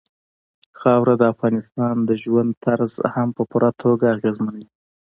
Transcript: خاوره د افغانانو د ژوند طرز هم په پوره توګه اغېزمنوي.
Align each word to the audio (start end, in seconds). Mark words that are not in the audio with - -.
خاوره 0.79 1.13
د 1.17 1.23
افغانانو 1.33 2.01
د 2.09 2.11
ژوند 2.23 2.51
طرز 2.65 2.93
هم 3.13 3.29
په 3.37 3.43
پوره 3.51 3.71
توګه 3.81 4.05
اغېزمنوي. 4.15 4.67